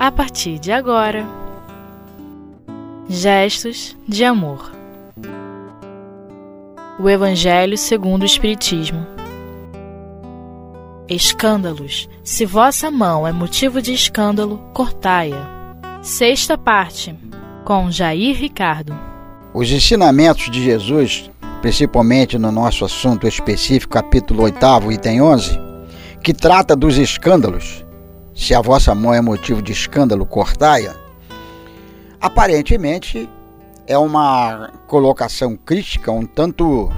[0.00, 1.28] a partir de agora.
[3.06, 4.72] Gestos de amor.
[6.98, 9.06] O Evangelho segundo o Espiritismo.
[11.06, 12.08] Escândalos.
[12.24, 15.76] Se vossa mão é motivo de escândalo, cortai-a.
[16.00, 17.14] Sexta parte.
[17.66, 18.98] Com Jair Ricardo.
[19.52, 25.60] Os ensinamentos de Jesus, principalmente no nosso assunto específico, capítulo 8, item 11,
[26.24, 27.84] que trata dos escândalos,
[28.40, 30.96] se a vossa mão é motivo de escândalo, cortai-a,
[32.18, 33.28] aparentemente
[33.86, 36.90] é uma colocação crítica um tanto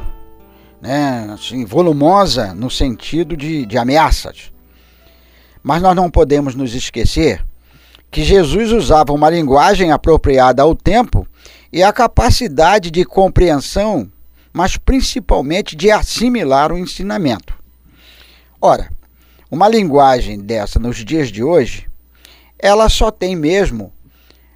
[0.81, 4.53] né, assim, volumosa no sentido de, de ameaças.
[5.65, 7.45] Mas nós não podemos nos esquecer
[8.09, 11.27] que Jesus usava uma linguagem apropriada ao tempo
[11.73, 14.09] e a capacidade de compreensão,
[14.53, 17.53] mas principalmente de assimilar o ensinamento.
[18.61, 18.89] Ora,
[19.53, 21.87] uma linguagem dessa nos dias de hoje,
[22.59, 23.93] ela só tem mesmo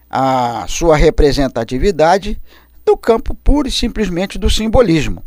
[0.09, 2.41] a sua representatividade
[2.87, 5.23] no campo puro e simplesmente do simbolismo.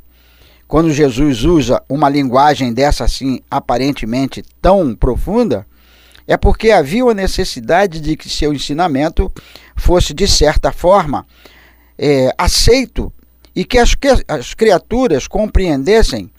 [0.67, 5.67] Quando Jesus usa uma linguagem dessa assim aparentemente tão profunda,
[6.25, 9.31] é porque havia a necessidade de que seu ensinamento
[9.75, 11.27] fosse de certa forma
[11.95, 13.13] é, aceito
[13.55, 13.95] e que as,
[14.27, 16.31] as criaturas compreendessem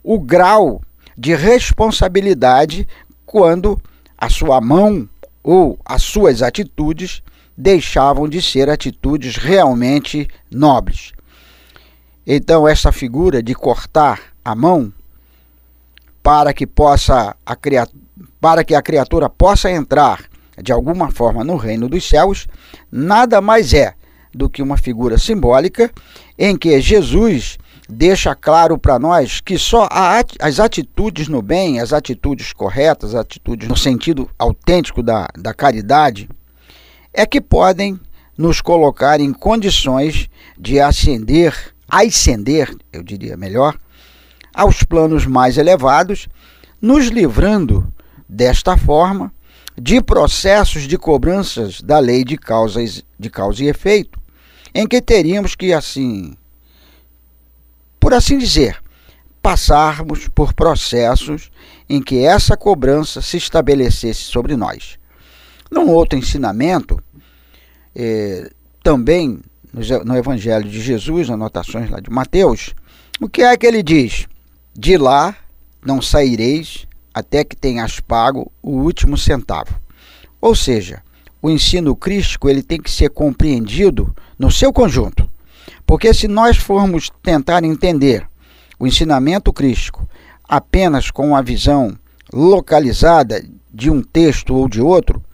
[0.00, 0.80] o grau
[1.18, 2.86] de responsabilidade
[3.26, 3.80] quando
[4.16, 5.08] a sua mão
[5.42, 7.22] ou as suas atitudes
[7.56, 11.12] deixavam de ser atitudes realmente nobres.
[12.24, 14.92] Então, essa figura de cortar a mão
[16.22, 17.56] para que possa a
[18.40, 20.24] para que a criatura possa entrar
[20.62, 22.46] de alguma forma no reino dos céus,
[22.92, 23.94] nada mais é
[24.32, 25.90] do que uma figura simbólica
[26.38, 27.58] em que Jesus
[27.88, 29.88] deixa claro para nós que só
[30.40, 36.28] as atitudes no bem, as atitudes corretas, as atitudes no sentido autêntico da, da caridade,
[37.14, 37.98] é que podem
[38.36, 43.76] nos colocar em condições de ascender, ascender, eu diria melhor,
[44.54, 46.28] aos planos mais elevados,
[46.80, 47.90] nos livrando
[48.28, 49.32] desta forma
[49.80, 54.20] de processos de cobranças da lei de causas de causa e efeito,
[54.74, 56.36] em que teríamos que assim
[58.08, 58.82] por assim dizer,
[59.42, 61.50] passarmos por processos
[61.86, 64.98] em que essa cobrança se estabelecesse sobre nós.
[65.70, 67.02] Num outro ensinamento,
[67.94, 68.50] eh,
[68.82, 69.38] também
[70.06, 72.74] no Evangelho de Jesus, anotações lá de Mateus,
[73.20, 74.26] o que é que ele diz?
[74.74, 75.36] De lá
[75.84, 79.78] não saireis até que tenhas pago o último centavo.
[80.40, 81.02] Ou seja,
[81.42, 85.27] o ensino crístico ele tem que ser compreendido no seu conjunto.
[85.88, 88.28] Porque se nós formos tentar entender
[88.78, 90.06] o ensinamento crístico
[90.46, 91.98] apenas com a visão
[92.30, 95.24] localizada de um texto ou de outro,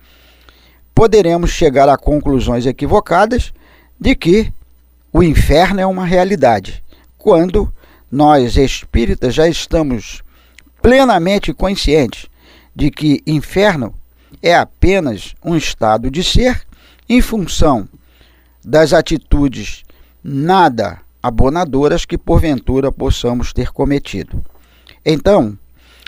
[0.95, 3.53] poderemos chegar a conclusões equivocadas
[4.01, 4.53] de que
[5.13, 6.85] o inferno é uma realidade,
[7.19, 7.69] quando
[8.09, 10.23] nós espíritas já estamos
[10.81, 12.27] plenamente conscientes
[12.73, 13.93] de que inferno
[14.41, 16.63] é apenas um estado de ser
[17.09, 17.89] em função
[18.65, 19.84] das atitudes
[20.25, 24.43] nada abonadoras que porventura possamos ter cometido.
[25.05, 25.57] Então,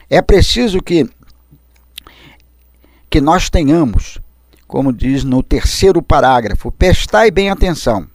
[0.09, 1.07] é preciso que
[3.09, 4.19] que nós tenhamos,
[4.67, 8.07] como diz no terceiro parágrafo, prestai bem atenção.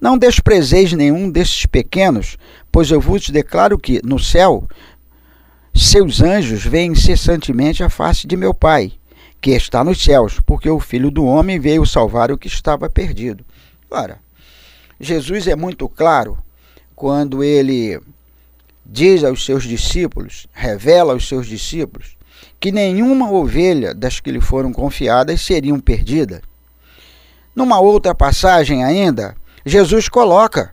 [0.00, 2.36] Não desprezeis nenhum desses pequenos,
[2.70, 4.68] pois eu vos declaro que no céu
[5.74, 8.92] seus anjos veem incessantemente a face de meu Pai,
[9.40, 13.44] que está nos céus, porque o Filho do Homem veio salvar o que estava perdido.
[13.90, 14.18] Ora,
[15.04, 16.38] Jesus é muito claro
[16.96, 18.00] quando ele
[18.84, 22.16] diz aos seus discípulos, revela aos seus discípulos,
[22.58, 26.40] que nenhuma ovelha das que lhe foram confiadas seriam perdidas.
[27.54, 30.72] Numa outra passagem ainda, Jesus coloca,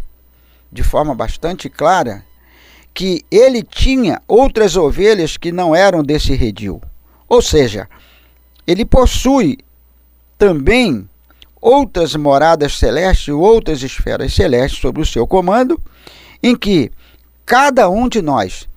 [0.72, 2.24] de forma bastante clara,
[2.94, 6.81] que ele tinha outras ovelhas que não eram desse redil.
[7.27, 7.88] Ou seja,
[8.66, 9.60] ele possui
[10.38, 11.10] também
[11.62, 15.80] outras moradas celestes, outras esferas celestes sob o seu comando,
[16.42, 16.92] em que
[17.46, 18.68] cada um de nós,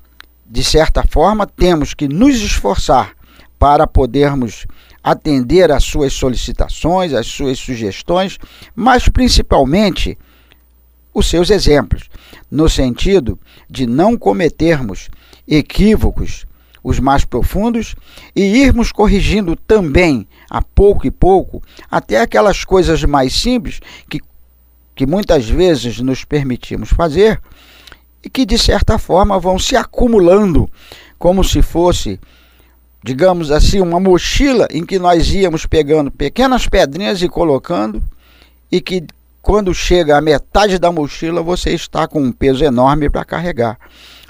[0.44, 3.12] de certa forma, temos que nos esforçar
[3.58, 4.66] para podermos
[5.02, 8.38] atender às suas solicitações, às suas sugestões,
[8.74, 10.18] mas principalmente
[11.14, 12.10] os seus exemplos,
[12.50, 13.38] no sentido
[13.70, 15.08] de não cometermos
[15.46, 16.44] equívocos
[16.84, 17.96] os mais profundos
[18.36, 24.20] e irmos corrigindo também, a pouco e pouco, até aquelas coisas mais simples que,
[24.94, 27.40] que muitas vezes nos permitimos fazer
[28.22, 30.70] e que, de certa forma, vão se acumulando
[31.18, 32.20] como se fosse
[33.04, 38.02] digamos assim, uma mochila em que nós íamos pegando pequenas pedrinhas e colocando,
[38.72, 39.04] e que
[39.42, 43.78] quando chega a metade da mochila você está com um peso enorme para carregar.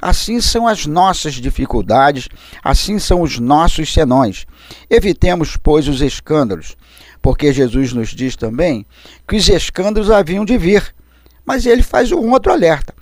[0.04, 2.28] Assim são as nossas dificuldades,
[2.62, 4.44] assim são os nossos senões.
[4.90, 6.76] Evitemos, pois, os escândalos,
[7.22, 8.84] porque Jesus nos diz também
[9.26, 10.94] que os escândalos haviam de vir.
[11.42, 12.94] Mas ele faz um outro alerta: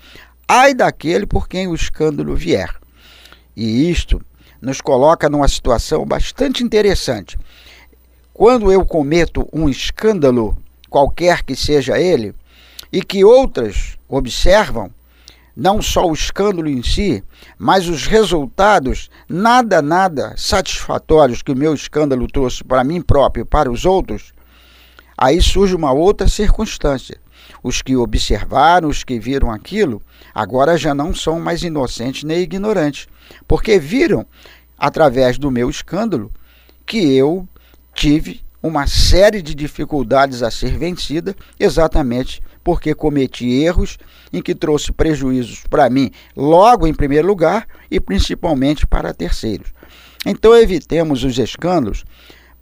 [0.46, 2.72] ai daquele por quem o escândalo vier.
[3.56, 4.24] E isto
[4.60, 7.36] nos coloca numa situação bastante interessante.
[8.32, 10.56] Quando eu cometo um escândalo,
[10.88, 12.32] qualquer que seja ele,
[12.92, 14.88] e que outras observam,
[15.56, 17.22] não só o escândalo em si,
[17.58, 23.44] mas os resultados nada, nada satisfatórios que o meu escândalo trouxe para mim próprio e
[23.44, 24.32] para os outros,
[25.16, 27.20] aí surge uma outra circunstância.
[27.62, 30.02] Os que observaram, os que viram aquilo,
[30.34, 33.06] agora já não são mais inocentes nem ignorantes,
[33.46, 34.26] porque viram,
[34.78, 36.30] através do meu escândalo,
[36.86, 37.46] que eu
[37.94, 43.98] tive uma série de dificuldades a ser vencida, exatamente porque cometi erros
[44.32, 49.72] em que trouxe prejuízos para mim, logo em primeiro lugar, e principalmente para terceiros.
[50.24, 52.04] Então evitemos os escândalos,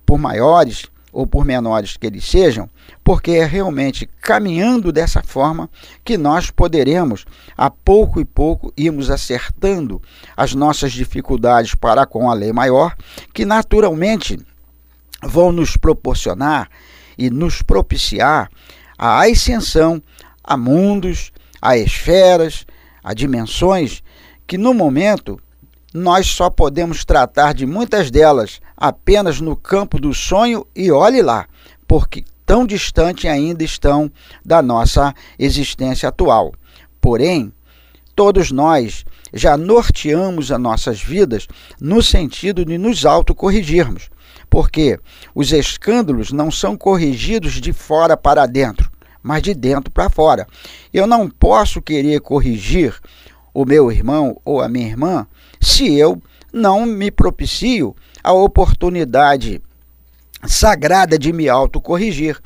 [0.06, 2.69] por maiores ou por menores que eles sejam,
[3.02, 5.69] porque é realmente caminhando dessa forma
[6.05, 7.25] que nós poderemos,
[7.56, 10.00] a pouco e pouco, irmos acertando
[10.37, 12.96] as nossas dificuldades para com a lei maior,
[13.35, 14.38] que naturalmente
[15.23, 16.69] vão nos proporcionar
[17.19, 18.50] e nos propiciar
[19.02, 20.02] a ascensão
[20.44, 21.32] a mundos,
[21.62, 22.67] a esferas,
[23.02, 24.02] a dimensões
[24.47, 25.41] que no momento
[25.94, 31.47] nós só podemos tratar de muitas delas apenas no campo do sonho e olhe lá,
[31.88, 34.12] porque tão distante ainda estão
[34.44, 36.53] da nossa existência atual.
[37.00, 37.50] Porém,
[38.14, 41.49] todos nós já norteamos as nossas vidas
[41.81, 44.11] no sentido de nos autocorrigirmos,
[44.50, 44.99] porque
[45.35, 48.90] os escândalos não são corrigidos de fora para dentro,
[49.22, 50.46] mas de dentro para fora.
[50.93, 52.94] Eu não posso querer corrigir
[53.52, 55.26] o meu irmão ou a minha irmã
[55.61, 56.20] se eu
[56.52, 59.61] não me propicio a oportunidade
[60.46, 62.38] sagrada de me autocorrigir.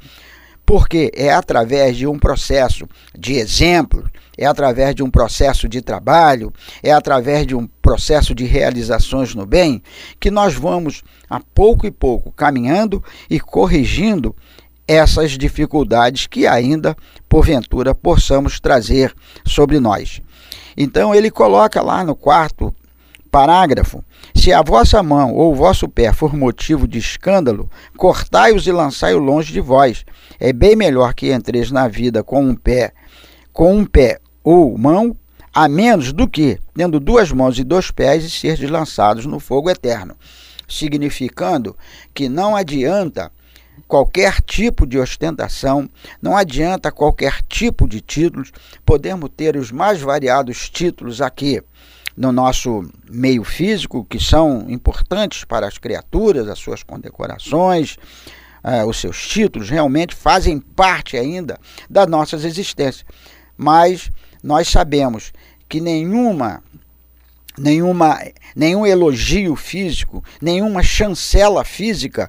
[0.67, 6.51] Porque é através de um processo de exemplo, é através de um processo de trabalho,
[6.83, 9.83] é através de um processo de realizações no bem,
[10.19, 14.35] que nós vamos, a pouco e pouco, caminhando e corrigindo
[14.87, 16.97] essas dificuldades que ainda,
[17.29, 19.15] porventura, possamos trazer
[19.47, 20.21] sobre nós.
[20.77, 22.75] Então ele coloca lá no quarto
[23.31, 24.05] parágrafo:
[24.35, 29.19] Se a vossa mão ou o vosso pé for motivo de escândalo, cortai-os e lançai-o
[29.19, 30.05] longe de vós.
[30.39, 32.93] É bem melhor que entreis na vida com um pé,
[33.53, 35.17] com um pé ou mão,
[35.53, 39.71] a menos do que, tendo duas mãos e dois pés, e ser lançados no fogo
[39.71, 40.15] eterno.
[40.69, 41.77] Significando
[42.13, 43.31] que não adianta
[43.87, 45.89] qualquer tipo de ostentação,
[46.21, 48.53] não adianta qualquer tipo de títulos.
[48.85, 51.63] Podemos ter os mais variados títulos aqui
[52.17, 57.97] no nosso meio físico, que são importantes para as criaturas, as suas condecorações,
[58.63, 61.59] uh, os seus títulos, realmente fazem parte ainda
[61.91, 63.05] das nossas existências.
[63.57, 64.11] Mas
[64.43, 65.33] nós sabemos
[65.69, 66.63] que nenhuma
[67.57, 68.19] nenhuma,
[68.55, 72.29] nenhum elogio físico, nenhuma chancela física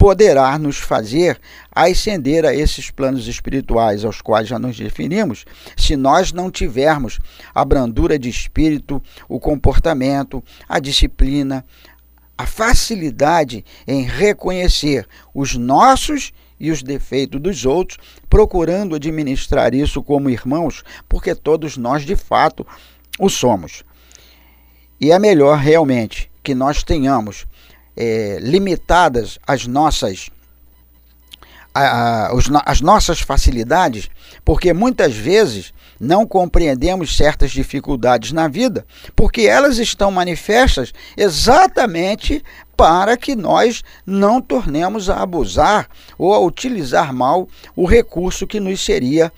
[0.00, 1.38] poderá nos fazer
[1.70, 5.44] ascender a esses planos espirituais aos quais já nos definimos,
[5.76, 7.18] se nós não tivermos
[7.54, 11.62] a brandura de espírito, o comportamento, a disciplina,
[12.38, 20.30] a facilidade em reconhecer os nossos e os defeitos dos outros, procurando administrar isso como
[20.30, 22.66] irmãos, porque todos nós de fato
[23.18, 23.84] o somos.
[24.98, 27.46] E é melhor realmente que nós tenhamos
[27.96, 30.30] é, limitadas as nossas
[31.72, 34.10] a, a, os, as nossas facilidades,
[34.44, 42.42] porque muitas vezes não compreendemos certas dificuldades na vida, porque elas estão manifestas exatamente
[42.76, 48.84] para que nós não tornemos a abusar ou a utilizar mal o recurso que nos
[48.84, 49.30] seria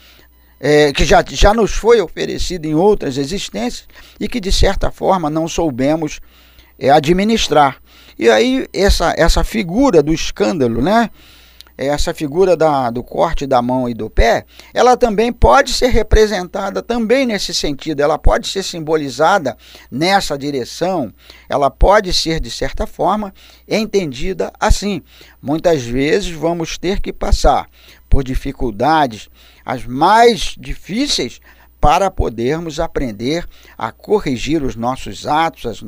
[0.61, 3.89] é, que já, já nos foi oferecido em outras existências
[4.21, 6.21] e que de certa forma não soubemos
[6.83, 7.81] é, administrar.
[8.19, 11.09] E aí essa, essa figura do escândalo, né?
[11.79, 16.83] Essa figura da, do corte da mão e do pé, ela também pode ser representada
[16.83, 19.57] também nesse sentido, ela pode ser simbolizada
[19.91, 21.13] nessa direção,
[21.49, 23.33] ela pode ser, de certa forma,
[23.67, 25.03] entendida assim.
[25.41, 27.69] Muitas vezes vamos ter que passar
[28.09, 29.31] por dificuldades,
[29.65, 31.41] as mais difíceis,
[31.81, 33.45] para podermos aprender
[33.77, 35.85] a corrigir os nossos atos, as,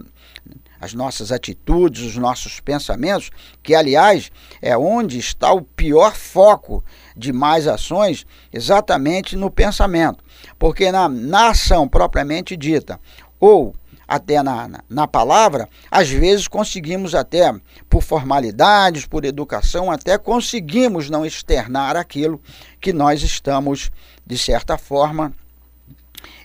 [0.81, 3.31] as nossas atitudes, os nossos pensamentos,
[3.63, 6.85] que aliás é onde está o pior foco
[7.17, 10.23] de mais ações, exatamente no pensamento.
[10.59, 13.01] Porque na, na ação propriamente dita,
[13.41, 13.75] ou
[14.07, 17.53] até na, na, na, palavra, às vezes conseguimos até,
[17.89, 22.41] por formalidades, por educação, até conseguimos não externar aquilo
[22.81, 23.91] que nós estamos,
[24.27, 25.33] de certa forma,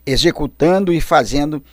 [0.05, 1.63] executando e fazendo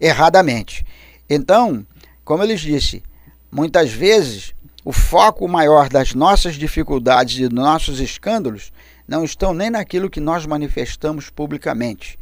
[0.00, 0.86] erradamente.
[1.28, 1.86] Então,
[2.24, 3.02] como eu lhes disse,
[3.50, 4.54] muitas vezes
[4.84, 8.72] o foco maior das nossas dificuldades e dos nossos escândalos
[9.06, 12.18] não estão nem naquilo que nós manifestamos publicamente,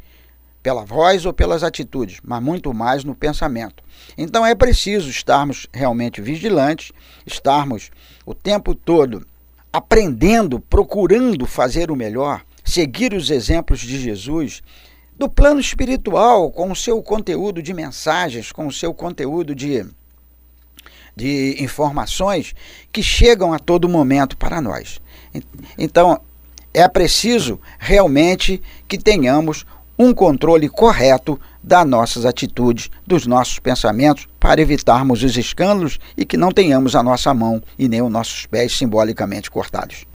[0.61, 3.83] pela voz ou pelas atitudes, mas muito mais no pensamento.
[4.17, 6.91] Então é preciso estarmos realmente vigilantes,
[7.25, 7.89] estarmos
[8.25, 9.25] o tempo todo
[9.71, 14.63] aprendendo, procurando fazer o melhor, seguir os exemplos de Jesus,
[15.17, 19.85] do plano espiritual, com o seu conteúdo de mensagens, com o seu conteúdo de,
[21.15, 22.53] de informações
[22.91, 25.01] que chegam a todo momento para nós.
[25.77, 26.19] Então,
[26.73, 29.65] é preciso realmente que tenhamos
[29.97, 36.37] um controle correto das nossas atitudes, dos nossos pensamentos, para evitarmos os escândalos e que
[36.37, 40.05] não tenhamos a nossa mão e nem os nossos pés simbolicamente cortados.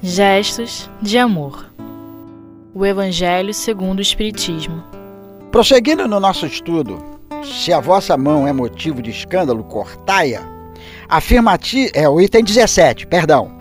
[0.00, 1.72] Gestos de amor.
[2.72, 4.84] O Evangelho segundo o Espiritismo.
[5.50, 7.02] Prosseguindo no nosso estudo,
[7.42, 10.40] se a vossa mão é motivo de escândalo, cortai-a.
[11.08, 13.58] Afirmativo, é o item 17, perdão.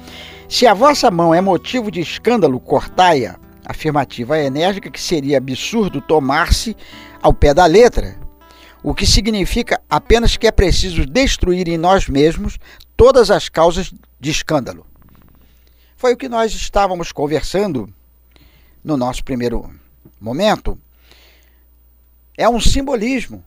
[0.48, 3.36] Se a vossa mão é motivo de escândalo, cortai-a.
[3.66, 6.78] Afirmativa enérgica que seria absurdo tomar-se
[7.20, 8.16] ao pé da letra,
[8.84, 12.60] o que significa apenas que é preciso destruir em nós mesmos
[12.96, 14.86] todas as causas de escândalo.
[15.98, 17.92] Foi o que nós estávamos conversando
[18.84, 19.68] no nosso primeiro
[20.22, 20.80] momento.
[22.38, 23.44] É um simbolismo.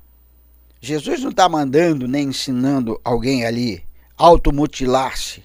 [0.80, 3.84] Jesus não está mandando nem ensinando alguém ali
[4.18, 5.44] automutilar-se.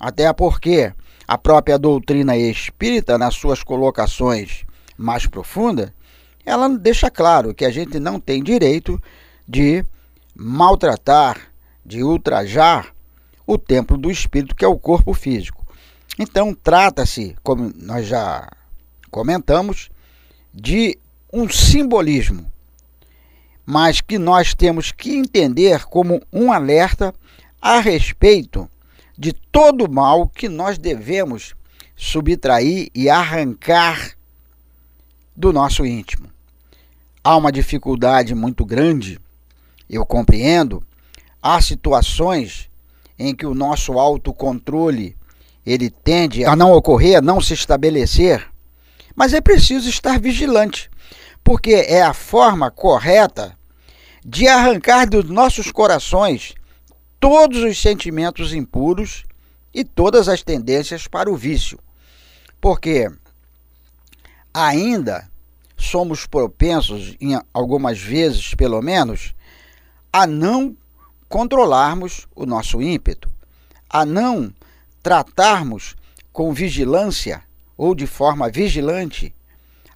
[0.00, 0.94] Até porque
[1.28, 4.64] a própria doutrina espírita, nas suas colocações
[4.96, 5.92] mais profundas,
[6.46, 8.98] ela deixa claro que a gente não tem direito
[9.46, 9.84] de
[10.34, 11.52] maltratar,
[11.84, 12.94] de ultrajar
[13.46, 15.59] o templo do espírito, que é o corpo físico.
[16.18, 18.48] Então, trata-se, como nós já
[19.10, 19.90] comentamos,
[20.52, 20.98] de
[21.32, 22.50] um simbolismo,
[23.64, 27.14] mas que nós temos que entender como um alerta
[27.60, 28.68] a respeito
[29.16, 31.54] de todo o mal que nós devemos
[31.94, 34.16] subtrair e arrancar
[35.36, 36.28] do nosso íntimo.
[37.22, 39.20] Há uma dificuldade muito grande,
[39.88, 40.82] eu compreendo,
[41.42, 42.70] há situações
[43.18, 45.14] em que o nosso autocontrole
[45.64, 48.46] ele tende a não ocorrer, a não se estabelecer,
[49.14, 50.90] mas é preciso estar vigilante,
[51.44, 53.56] porque é a forma correta
[54.24, 56.54] de arrancar dos nossos corações
[57.18, 59.24] todos os sentimentos impuros
[59.72, 61.78] e todas as tendências para o vício.
[62.60, 63.10] Porque
[64.52, 65.28] ainda
[65.76, 69.34] somos propensos, em algumas vezes pelo menos,
[70.12, 70.76] a não
[71.28, 73.30] controlarmos o nosso ímpeto,
[73.88, 74.52] a não
[75.02, 75.96] tratarmos
[76.32, 77.42] com vigilância
[77.76, 79.34] ou de forma vigilante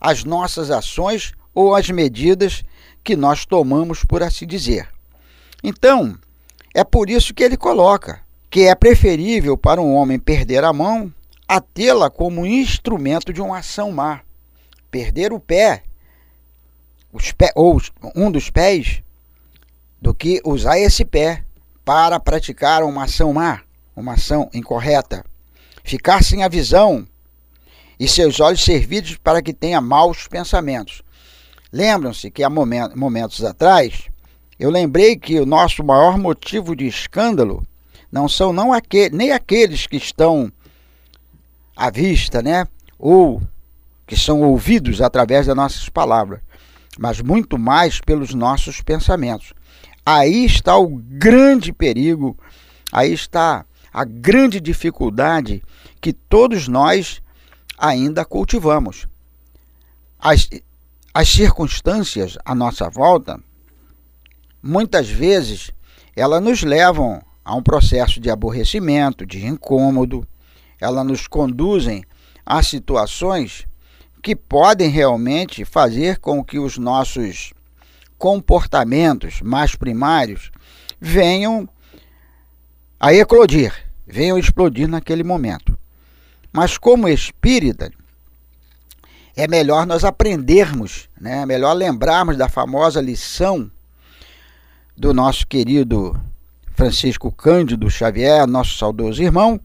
[0.00, 2.64] as nossas ações ou as medidas
[3.02, 4.88] que nós tomamos, por assim dizer.
[5.62, 6.18] Então,
[6.74, 8.20] é por isso que ele coloca
[8.50, 11.12] que é preferível para um homem perder a mão
[11.46, 14.20] a tê-la como instrumento de uma ação má.
[14.90, 15.82] Perder o pé,
[17.12, 17.80] os pé ou
[18.14, 19.02] um dos pés,
[20.00, 21.42] do que usar esse pé
[21.84, 23.60] para praticar uma ação má
[23.96, 25.24] uma ação incorreta,
[25.82, 27.06] ficar sem a visão
[27.98, 31.02] e seus olhos servidos para que tenha maus pensamentos.
[31.72, 34.08] Lembram-se que há momentos atrás
[34.58, 37.66] eu lembrei que o nosso maior motivo de escândalo
[38.10, 40.52] não são não aquele, nem aqueles que estão
[41.76, 42.66] à vista, né?
[42.98, 43.42] Ou
[44.06, 46.40] que são ouvidos através das nossas palavras,
[46.98, 49.52] mas muito mais pelos nossos pensamentos.
[50.06, 52.38] Aí está o grande perigo,
[52.92, 55.62] aí está a grande dificuldade
[56.00, 57.22] que todos nós
[57.78, 59.06] ainda cultivamos.
[60.18, 60.50] As,
[61.14, 63.40] as circunstâncias à nossa volta,
[64.60, 65.70] muitas vezes,
[66.16, 70.26] elas nos levam a um processo de aborrecimento, de incômodo,
[70.80, 72.04] elas nos conduzem
[72.44, 73.64] a situações
[74.20, 77.52] que podem realmente fazer com que os nossos
[78.18, 80.50] comportamentos mais primários
[81.00, 81.68] venham
[82.98, 85.78] a eclodir, venham explodir naquele momento.
[86.52, 87.90] Mas como espírita,
[89.36, 91.42] é melhor nós aprendermos, né?
[91.42, 93.70] é melhor lembrarmos da famosa lição
[94.96, 96.16] do nosso querido
[96.74, 99.60] Francisco Cândido Xavier, nosso saudoso irmão,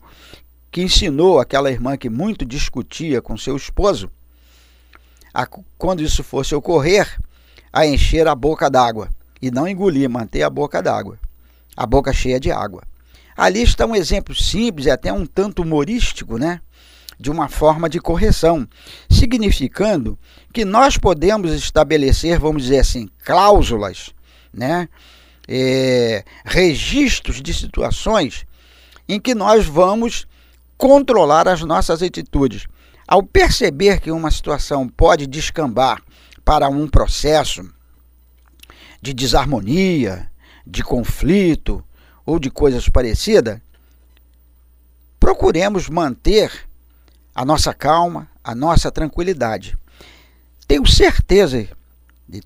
[0.71, 4.09] que ensinou aquela irmã que muito discutia com seu esposo,
[5.33, 5.45] a,
[5.77, 7.19] quando isso fosse ocorrer,
[7.71, 9.09] a encher a boca d'água
[9.41, 11.19] e não engolir, manter a boca d'água,
[11.75, 12.83] a boca cheia de água.
[13.39, 16.59] Ali está um exemplo simples e até um tanto humorístico, né?
[17.17, 18.67] De uma forma de correção,
[19.09, 20.19] significando
[20.53, 24.13] que nós podemos estabelecer, vamos dizer assim, cláusulas,
[24.53, 24.89] né?
[25.47, 28.45] É, registros de situações
[29.07, 30.27] em que nós vamos
[30.77, 32.65] controlar as nossas atitudes.
[33.07, 36.03] Ao perceber que uma situação pode descambar
[36.43, 37.63] para um processo
[39.01, 40.29] de desarmonia,
[40.67, 41.81] de conflito
[42.29, 43.59] ou de coisas parecidas,
[45.19, 46.51] procuremos manter
[47.33, 49.75] a nossa calma, a nossa tranquilidade.
[50.67, 51.67] Tenho certeza
[52.27, 52.43] de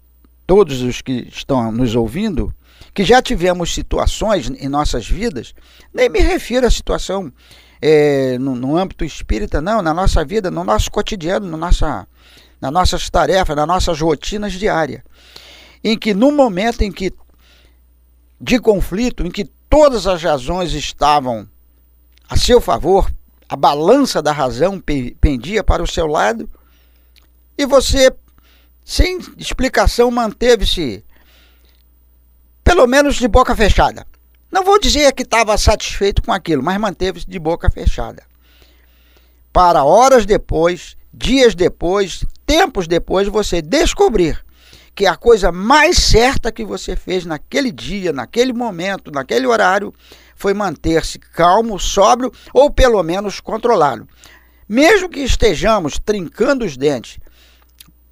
[0.47, 2.55] todos os que estão nos ouvindo
[2.93, 5.53] que já tivemos situações em nossas vidas,
[5.93, 7.33] nem me refiro à situação
[7.81, 12.07] é, no, no, âmbito espírita, não, na nossa vida, no nosso cotidiano, no nossa,
[12.61, 15.01] nas nossas tarefas, nas nossas rotinas diárias.
[15.83, 17.11] Em que no momento em que
[18.39, 21.49] de conflito, em que todas as razões estavam
[22.29, 23.11] a seu favor,
[23.49, 24.79] a balança da razão
[25.19, 26.47] pendia para o seu lado,
[27.57, 28.13] e você,
[28.85, 31.03] sem explicação, manteve-se
[32.63, 34.05] pelo menos de boca fechada.
[34.51, 38.21] Não vou dizer que estava satisfeito com aquilo, mas manteve-se de boca fechada.
[39.51, 44.39] Para horas depois, dias depois, tempos depois, você descobrir
[44.95, 49.93] que a coisa mais certa que você fez naquele dia, naquele momento, naquele horário,
[50.35, 54.07] foi manter-se calmo, sóbrio ou pelo menos controlado.
[54.67, 57.17] Mesmo que estejamos trincando os dentes,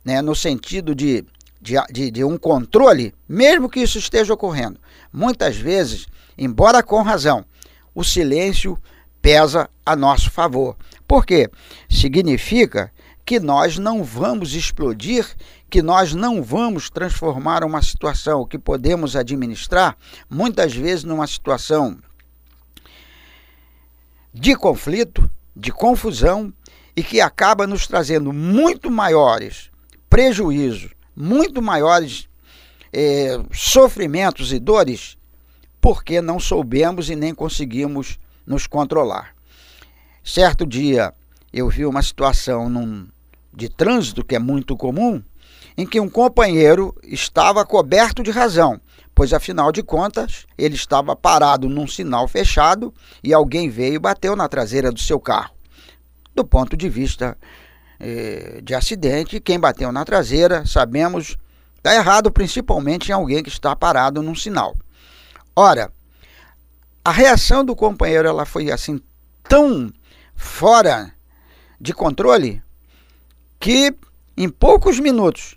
[0.04, 1.24] né, no sentido de,
[1.62, 4.80] de, de, de um controle, mesmo que isso esteja ocorrendo,
[5.13, 7.46] muitas vezes embora com razão,
[7.94, 8.78] o silêncio
[9.22, 10.76] pesa a nosso favor.
[11.08, 11.50] Por quê?
[11.89, 12.91] Significa
[13.26, 15.26] que nós não vamos explodir,
[15.70, 19.96] que nós não vamos transformar uma situação que podemos administrar,
[20.30, 21.98] muitas vezes numa situação
[24.34, 26.54] de conflito, de confusão
[26.96, 29.70] e que acaba nos trazendo muito maiores
[30.10, 32.28] prejuízos, muito maiores
[32.92, 35.18] eh, sofrimentos e dores
[35.80, 39.34] porque não soubemos e nem conseguimos nos controlar.
[40.24, 41.14] Certo dia
[41.54, 43.08] eu vi uma situação num,
[43.54, 45.22] de trânsito que é muito comum,
[45.78, 48.80] em que um companheiro estava coberto de razão,
[49.14, 54.36] pois afinal de contas ele estava parado num sinal fechado e alguém veio e bateu
[54.36, 55.54] na traseira do seu carro.
[56.34, 57.38] Do ponto de vista
[58.00, 61.38] eh, de acidente, quem bateu na traseira, sabemos,
[61.78, 64.76] está errado principalmente em alguém que está parado num sinal.
[65.56, 65.92] Ora,
[67.04, 69.02] a reação do companheiro ela foi assim
[69.44, 69.92] tão
[70.36, 71.14] fora
[71.82, 72.62] de controle
[73.60, 73.91] que
[74.38, 75.56] em poucos minutos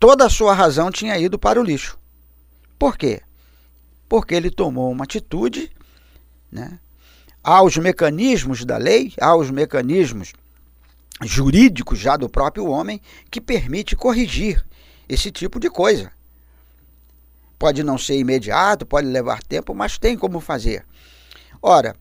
[0.00, 1.98] toda a sua razão tinha ido para o lixo.
[2.78, 3.20] Por quê?
[4.08, 5.70] Porque ele tomou uma atitude,
[6.50, 6.78] né?
[7.44, 10.32] Há os mecanismos da lei, há os mecanismos
[11.22, 13.00] jurídicos já do próprio homem
[13.30, 14.64] que permite corrigir
[15.06, 16.10] esse tipo de coisa.
[17.58, 20.86] Pode não ser imediato, pode levar tempo, mas tem como fazer.
[21.60, 21.94] Ora,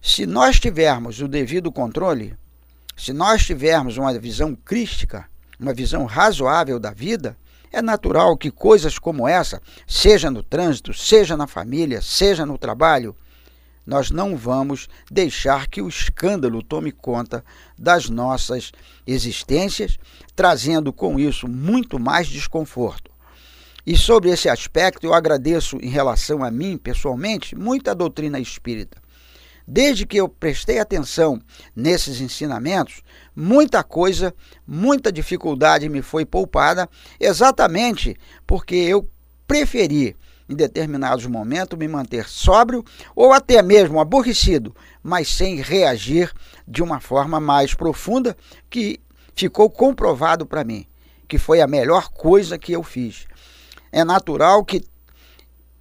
[0.00, 2.36] se nós tivermos o devido controle,
[3.00, 5.24] se nós tivermos uma visão crística,
[5.58, 7.34] uma visão razoável da vida,
[7.72, 13.16] é natural que coisas como essa, seja no trânsito, seja na família, seja no trabalho,
[13.86, 17.42] nós não vamos deixar que o escândalo tome conta
[17.78, 18.70] das nossas
[19.06, 19.96] existências,
[20.36, 23.10] trazendo com isso muito mais desconforto.
[23.86, 28.99] E sobre esse aspecto, eu agradeço em relação a mim, pessoalmente, muita doutrina espírita.
[29.72, 31.40] Desde que eu prestei atenção
[31.76, 33.02] nesses ensinamentos,
[33.36, 34.34] muita coisa,
[34.66, 36.88] muita dificuldade me foi poupada,
[37.20, 39.08] exatamente porque eu
[39.46, 40.16] preferi,
[40.48, 46.32] em determinados momentos, me manter sóbrio ou até mesmo aborrecido, mas sem reagir
[46.66, 48.36] de uma forma mais profunda,
[48.68, 48.98] que
[49.36, 50.84] ficou comprovado para mim
[51.28, 53.28] que foi a melhor coisa que eu fiz.
[53.92, 54.84] É natural que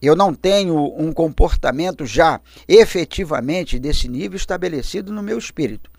[0.02, 5.90] eu não tenho um comportamento já efetivamente desse nível estabelecido no meu espírito.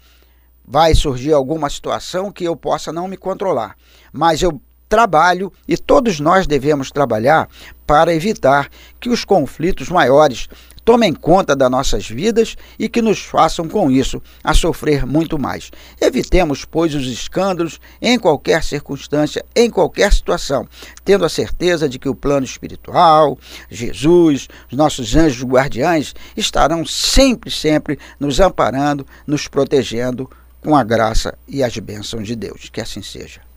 [0.64, 3.76] Vai surgir alguma situação que eu possa não me controlar,
[4.12, 7.48] mas eu trabalho e todos nós devemos trabalhar
[7.86, 10.48] para evitar que os conflitos maiores
[10.90, 15.70] tomem conta das nossas vidas e que nos façam com isso a sofrer muito mais.
[16.00, 20.66] Evitemos, pois, os escândalos em qualquer circunstância, em qualquer situação,
[21.04, 23.38] tendo a certeza de que o plano espiritual,
[23.70, 30.28] Jesus, os nossos anjos guardiães estarão sempre, sempre nos amparando, nos protegendo
[30.60, 32.68] com a graça e as bênçãos de Deus.
[32.68, 33.49] Que assim seja.